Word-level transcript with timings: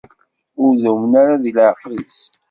Ur 0.63 0.71
dumen 0.83 1.11
ara 1.21 1.35
di 1.43 1.51
leɛqed-is. 1.57 2.19